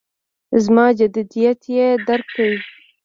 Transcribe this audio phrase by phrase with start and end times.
[0.63, 2.51] زما جدیت یې درک کړ.